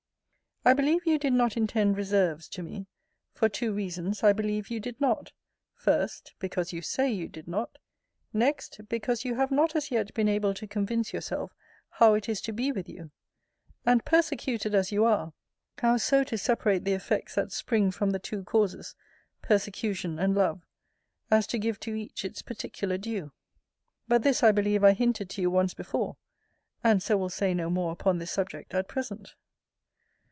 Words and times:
I 0.63 0.73
believe 0.75 1.07
you 1.07 1.17
did 1.17 1.33
not 1.33 1.57
intend 1.57 1.97
reserves 1.97 2.47
to 2.49 2.61
me: 2.61 2.85
for 3.33 3.49
two 3.49 3.73
reasons 3.73 4.21
I 4.21 4.31
believe 4.31 4.69
you 4.69 4.79
did 4.79 5.01
not: 5.01 5.31
First, 5.73 6.35
because 6.37 6.71
you 6.71 6.83
say 6.83 7.11
you 7.11 7.27
did 7.27 7.47
not: 7.47 7.79
Next, 8.31 8.79
because 8.87 9.25
you 9.25 9.33
have 9.33 9.49
not 9.49 9.75
as 9.75 9.89
yet 9.89 10.13
been 10.13 10.27
able 10.29 10.53
to 10.53 10.67
convince 10.67 11.13
yourself 11.13 11.55
how 11.89 12.13
it 12.13 12.29
is 12.29 12.41
to 12.41 12.53
be 12.53 12.71
with 12.71 12.87
you; 12.87 13.09
and 13.87 14.05
persecuted 14.05 14.75
as 14.75 14.91
you 14.91 15.03
are, 15.03 15.33
how 15.79 15.97
so 15.97 16.23
to 16.25 16.37
separate 16.37 16.83
the 16.85 16.93
effects 16.93 17.33
that 17.33 17.51
spring 17.51 17.89
from 17.89 18.11
the 18.11 18.19
two 18.19 18.43
causes 18.43 18.93
[persecution 19.41 20.19
and 20.19 20.35
love] 20.35 20.61
as 21.31 21.47
to 21.47 21.57
give 21.57 21.79
to 21.79 21.95
each 21.95 22.23
its 22.23 22.43
particular 22.43 22.99
due. 22.99 23.31
But 24.07 24.21
this 24.21 24.43
I 24.43 24.51
believe 24.51 24.83
I 24.83 24.93
hinted 24.93 25.27
to 25.31 25.41
you 25.41 25.49
once 25.49 25.73
before; 25.73 26.17
and 26.83 27.01
so 27.01 27.17
will 27.17 27.29
say 27.29 27.55
no 27.55 27.71
more 27.71 27.91
upon 27.91 28.19
this 28.19 28.29
subject 28.29 28.75
at 28.75 28.87
present. 28.87 29.33